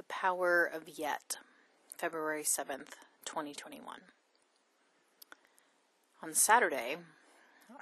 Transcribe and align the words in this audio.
The 0.00 0.04
Power 0.04 0.64
of 0.64 0.88
Yet, 0.88 1.36
February 1.98 2.42
7th, 2.42 2.94
2021. 3.26 4.00
On 6.22 6.32
Saturday, 6.32 6.96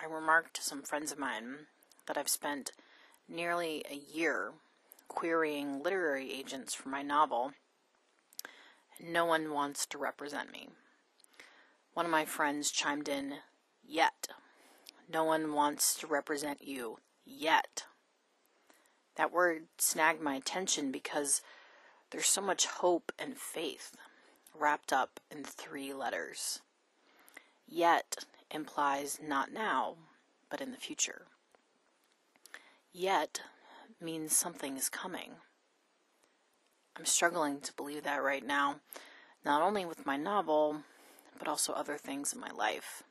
I 0.03 0.05
remarked 0.05 0.55
to 0.55 0.63
some 0.63 0.83
friends 0.83 1.13
of 1.13 1.19
mine 1.21 1.69
that 2.07 2.19
I've 2.19 2.29
spent 2.29 2.73
nearly 3.29 3.85
a 3.89 3.95
year 3.95 4.51
querying 5.07 5.81
literary 5.81 6.33
agents 6.33 6.75
for 6.75 6.89
my 6.89 7.03
novel, 7.03 7.53
and 8.99 9.13
no 9.13 9.25
one 9.25 9.53
wants 9.53 9.87
to 9.87 9.97
represent 9.97 10.51
me. 10.51 10.71
One 11.95 12.05
of 12.05 12.11
my 12.11 12.25
friends 12.25 12.73
chimed 12.73 13.09
in, 13.09 13.35
Yet. 13.87 14.27
No 15.09 15.23
one 15.23 15.53
wants 15.53 15.95
to 16.01 16.09
represent 16.09 16.67
you 16.67 16.99
yet. 17.25 17.85
That 19.15 19.33
word 19.33 19.67
snagged 19.79 20.21
my 20.21 20.35
attention 20.35 20.91
because 20.91 21.43
there's 22.11 22.27
so 22.27 22.41
much 22.41 22.67
hope 22.67 23.13
and 23.19 23.37
faith 23.37 23.97
wrapped 24.59 24.93
up 24.93 25.21
in 25.31 25.45
three 25.45 25.93
letters. 25.93 26.61
Yet 27.67 28.25
implies 28.51 29.19
not 29.23 29.53
now, 29.53 29.97
but 30.51 30.61
in 30.61 30.71
the 30.71 30.77
future. 30.79 31.23
Yet 32.93 33.43
means 34.01 34.37
something 34.37 34.77
is 34.77 34.89
coming. 34.89 35.33
I'm 36.97 37.05
struggling 37.05 37.61
to 37.61 37.73
believe 37.75 38.03
that 38.05 38.23
right 38.23 38.45
now, 38.45 38.77
not 39.45 39.63
only 39.63 39.85
with 39.85 40.07
my 40.07 40.17
novel, 40.17 40.83
but 41.39 41.47
also 41.47 41.73
other 41.73 41.97
things 41.97 42.33
in 42.33 42.41
my 42.41 42.51
life. 42.51 43.03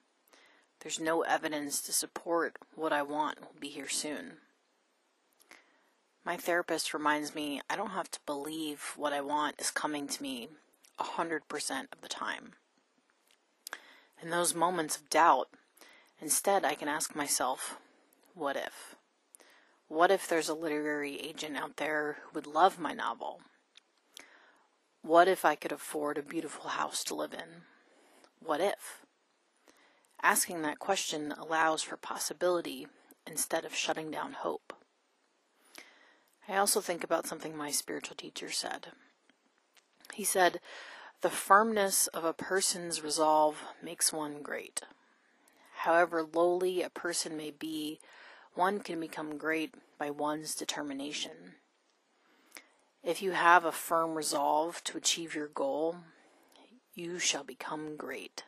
There's 0.81 0.99
no 0.99 1.21
evidence 1.21 1.81
to 1.83 1.93
support 1.93 2.57
what 2.75 2.93
I 2.93 3.01
want 3.01 3.41
will 3.41 3.59
be 3.59 3.69
here 3.69 3.87
soon. 3.87 4.37
My 6.27 6.35
therapist 6.35 6.93
reminds 6.93 7.33
me 7.33 7.61
I 7.69 7.77
don't 7.77 7.91
have 7.91 8.11
to 8.11 8.19
believe 8.25 8.91
what 8.97 9.13
I 9.13 9.21
want 9.21 9.61
is 9.61 9.71
coming 9.71 10.09
to 10.09 10.21
me 10.21 10.49
100% 10.99 11.39
of 11.93 12.01
the 12.01 12.09
time. 12.09 12.51
In 14.21 14.29
those 14.29 14.53
moments 14.53 14.97
of 14.97 15.09
doubt, 15.09 15.47
instead 16.19 16.65
I 16.65 16.75
can 16.75 16.89
ask 16.89 17.15
myself, 17.15 17.79
what 18.35 18.57
if? 18.57 18.97
What 19.87 20.11
if 20.11 20.27
there's 20.27 20.49
a 20.49 20.53
literary 20.53 21.17
agent 21.17 21.55
out 21.55 21.77
there 21.77 22.17
who 22.21 22.31
would 22.33 22.45
love 22.45 22.77
my 22.77 22.91
novel? 22.91 23.39
What 25.03 25.29
if 25.29 25.45
I 25.45 25.55
could 25.55 25.71
afford 25.71 26.17
a 26.17 26.21
beautiful 26.21 26.71
house 26.71 27.05
to 27.05 27.15
live 27.15 27.33
in? 27.33 27.61
What 28.45 28.59
if? 28.59 29.05
Asking 30.21 30.61
that 30.63 30.77
question 30.77 31.31
allows 31.31 31.83
for 31.83 31.95
possibility 31.95 32.87
instead 33.25 33.63
of 33.63 33.73
shutting 33.73 34.11
down 34.11 34.33
hope. 34.33 34.73
I 36.47 36.57
also 36.57 36.79
think 36.79 37.03
about 37.03 37.27
something 37.27 37.55
my 37.55 37.71
spiritual 37.71 38.15
teacher 38.15 38.49
said. 38.51 38.87
He 40.13 40.23
said, 40.23 40.59
The 41.21 41.29
firmness 41.29 42.07
of 42.07 42.23
a 42.23 42.33
person's 42.33 43.03
resolve 43.03 43.63
makes 43.83 44.13
one 44.13 44.41
great. 44.41 44.81
However 45.79 46.23
lowly 46.23 46.81
a 46.81 46.89
person 46.89 47.35
may 47.35 47.51
be, 47.51 47.99
one 48.53 48.79
can 48.79 48.99
become 48.99 49.37
great 49.37 49.75
by 49.99 50.09
one's 50.09 50.55
determination. 50.55 51.55
If 53.03 53.21
you 53.21 53.31
have 53.31 53.63
a 53.63 53.71
firm 53.71 54.15
resolve 54.15 54.83
to 54.85 54.97
achieve 54.97 55.35
your 55.35 55.47
goal, 55.47 55.97
you 56.93 57.19
shall 57.19 57.43
become 57.43 57.95
great. 57.95 58.43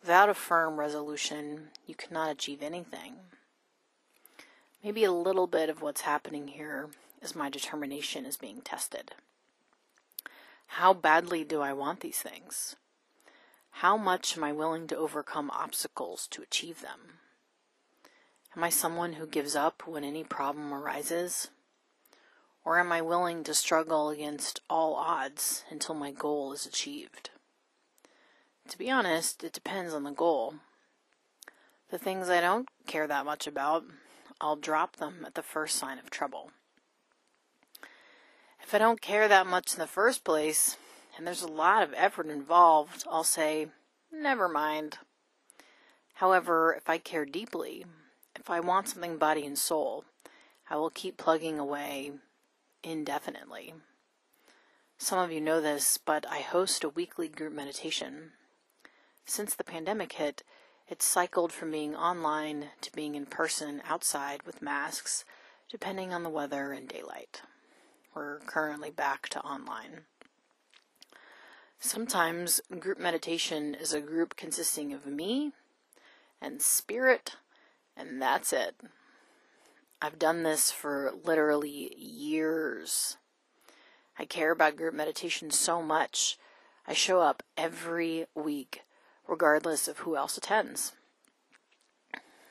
Without 0.00 0.28
a 0.28 0.34
firm 0.34 0.78
resolution, 0.78 1.70
you 1.86 1.94
cannot 1.94 2.30
achieve 2.30 2.62
anything. 2.62 3.16
Maybe 4.82 5.04
a 5.04 5.12
little 5.12 5.46
bit 5.46 5.68
of 5.68 5.82
what's 5.82 6.02
happening 6.02 6.48
here 6.48 6.88
is 7.20 7.34
my 7.34 7.50
determination 7.50 8.24
is 8.24 8.38
being 8.38 8.62
tested. 8.62 9.12
How 10.74 10.94
badly 10.94 11.44
do 11.44 11.60
I 11.60 11.74
want 11.74 12.00
these 12.00 12.20
things? 12.20 12.76
How 13.72 13.98
much 13.98 14.38
am 14.38 14.44
I 14.44 14.52
willing 14.52 14.86
to 14.86 14.96
overcome 14.96 15.50
obstacles 15.50 16.26
to 16.28 16.42
achieve 16.42 16.80
them? 16.80 17.18
Am 18.56 18.64
I 18.64 18.70
someone 18.70 19.14
who 19.14 19.26
gives 19.26 19.54
up 19.54 19.86
when 19.86 20.02
any 20.02 20.24
problem 20.24 20.72
arises? 20.72 21.48
Or 22.64 22.78
am 22.78 22.90
I 22.90 23.02
willing 23.02 23.44
to 23.44 23.54
struggle 23.54 24.08
against 24.08 24.60
all 24.70 24.94
odds 24.94 25.62
until 25.70 25.94
my 25.94 26.10
goal 26.10 26.52
is 26.52 26.64
achieved? 26.64 27.28
To 28.68 28.78
be 28.78 28.90
honest, 28.90 29.44
it 29.44 29.52
depends 29.52 29.92
on 29.92 30.04
the 30.04 30.10
goal. 30.10 30.54
The 31.90 31.98
things 31.98 32.30
I 32.30 32.40
don't 32.40 32.68
care 32.86 33.06
that 33.06 33.26
much 33.26 33.46
about 33.46 33.84
I'll 34.40 34.56
drop 34.56 34.96
them 34.96 35.24
at 35.26 35.34
the 35.34 35.42
first 35.42 35.76
sign 35.76 35.98
of 35.98 36.10
trouble. 36.10 36.50
If 38.62 38.74
I 38.74 38.78
don't 38.78 39.00
care 39.00 39.28
that 39.28 39.46
much 39.46 39.74
in 39.74 39.78
the 39.78 39.86
first 39.86 40.24
place, 40.24 40.76
and 41.16 41.26
there's 41.26 41.42
a 41.42 41.48
lot 41.48 41.82
of 41.82 41.92
effort 41.96 42.28
involved, 42.28 43.04
I'll 43.10 43.24
say, 43.24 43.68
never 44.12 44.48
mind. 44.48 44.98
However, 46.14 46.74
if 46.76 46.88
I 46.88 46.98
care 46.98 47.24
deeply, 47.24 47.84
if 48.38 48.48
I 48.48 48.60
want 48.60 48.88
something 48.88 49.16
body 49.16 49.44
and 49.44 49.58
soul, 49.58 50.04
I 50.68 50.76
will 50.76 50.90
keep 50.90 51.16
plugging 51.16 51.58
away 51.58 52.12
indefinitely. 52.82 53.74
Some 54.98 55.18
of 55.18 55.32
you 55.32 55.40
know 55.40 55.60
this, 55.60 55.98
but 55.98 56.26
I 56.28 56.40
host 56.40 56.84
a 56.84 56.88
weekly 56.88 57.28
group 57.28 57.52
meditation. 57.52 58.32
Since 59.24 59.54
the 59.54 59.64
pandemic 59.64 60.12
hit, 60.12 60.42
it's 60.90 61.04
cycled 61.04 61.52
from 61.52 61.70
being 61.70 61.94
online 61.94 62.70
to 62.80 62.90
being 62.92 63.14
in 63.14 63.24
person 63.24 63.80
outside 63.88 64.42
with 64.42 64.60
masks, 64.60 65.24
depending 65.70 66.12
on 66.12 66.24
the 66.24 66.28
weather 66.28 66.72
and 66.72 66.88
daylight. 66.88 67.42
We're 68.12 68.40
currently 68.40 68.90
back 68.90 69.28
to 69.28 69.40
online. 69.40 70.00
Sometimes 71.78 72.60
group 72.80 72.98
meditation 72.98 73.76
is 73.80 73.92
a 73.92 74.00
group 74.00 74.34
consisting 74.36 74.92
of 74.92 75.06
me 75.06 75.52
and 76.42 76.60
spirit, 76.60 77.36
and 77.96 78.20
that's 78.20 78.52
it. 78.52 78.74
I've 80.02 80.18
done 80.18 80.42
this 80.42 80.72
for 80.72 81.12
literally 81.24 81.94
years. 81.96 83.16
I 84.18 84.24
care 84.24 84.50
about 84.50 84.76
group 84.76 84.94
meditation 84.94 85.52
so 85.52 85.82
much. 85.82 86.36
I 86.84 86.94
show 86.94 87.20
up 87.20 87.44
every 87.56 88.26
week 88.34 88.82
regardless 89.30 89.86
of 89.86 89.98
who 89.98 90.16
else 90.16 90.36
attends. 90.36 90.92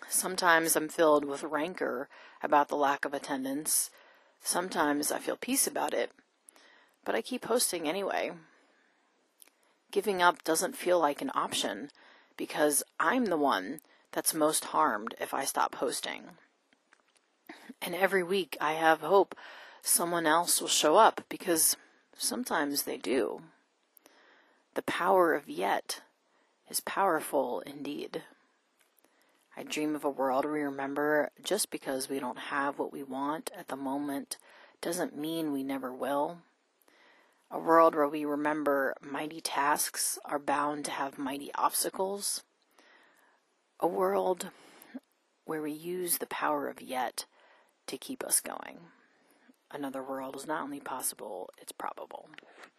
Sometimes 0.07 0.75
I'm 0.75 0.87
filled 0.87 1.25
with 1.25 1.43
rancor 1.43 2.07
about 2.41 2.69
the 2.69 2.77
lack 2.77 3.03
of 3.03 3.13
attendance. 3.13 3.91
Sometimes 4.41 5.11
I 5.11 5.19
feel 5.19 5.35
peace 5.35 5.67
about 5.67 5.93
it, 5.93 6.11
but 7.03 7.13
I 7.13 7.21
keep 7.21 7.45
hosting 7.45 7.87
anyway. 7.87 8.31
Giving 9.91 10.21
up 10.21 10.43
doesn't 10.45 10.77
feel 10.77 10.99
like 10.99 11.21
an 11.21 11.31
option 11.35 11.89
because 12.37 12.81
I'm 12.97 13.25
the 13.25 13.37
one 13.37 13.81
that's 14.13 14.33
most 14.33 14.65
harmed 14.65 15.13
if 15.19 15.33
I 15.33 15.43
stop 15.43 15.75
hosting. 15.75 16.23
And 17.81 17.93
every 17.93 18.23
week 18.23 18.55
I 18.61 18.73
have 18.73 19.01
hope 19.01 19.35
someone 19.81 20.25
else 20.25 20.61
will 20.61 20.69
show 20.69 20.95
up 20.95 21.21
because 21.27 21.75
sometimes 22.17 22.83
they 22.83 22.97
do. 22.97 23.41
The 24.75 24.81
power 24.83 25.33
of 25.33 25.49
yet 25.49 26.01
is 26.69 26.79
powerful 26.81 27.61
indeed. 27.65 28.23
I 29.57 29.63
dream 29.63 29.95
of 29.95 30.05
a 30.05 30.09
world 30.09 30.45
we 30.45 30.61
remember 30.61 31.31
just 31.43 31.69
because 31.69 32.09
we 32.09 32.19
don't 32.19 32.37
have 32.37 32.79
what 32.79 32.93
we 32.93 33.03
want 33.03 33.51
at 33.57 33.67
the 33.67 33.75
moment 33.75 34.37
doesn't 34.81 35.17
mean 35.17 35.51
we 35.51 35.63
never 35.63 35.93
will. 35.93 36.37
A 37.51 37.59
world 37.59 37.95
where 37.95 38.07
we 38.07 38.23
remember 38.25 38.95
mighty 39.01 39.41
tasks 39.41 40.19
are 40.23 40.39
bound 40.39 40.85
to 40.85 40.91
have 40.91 41.17
mighty 41.17 41.51
obstacles. 41.55 42.43
A 43.79 43.87
world 43.87 44.49
where 45.45 45.61
we 45.61 45.71
use 45.71 46.19
the 46.19 46.27
power 46.27 46.67
of 46.67 46.81
yet 46.81 47.25
to 47.87 47.97
keep 47.97 48.23
us 48.23 48.39
going. 48.39 48.77
Another 49.71 50.03
world 50.03 50.35
is 50.35 50.47
not 50.47 50.63
only 50.63 50.79
possible, 50.79 51.49
it's 51.57 51.71
probable. 51.71 52.29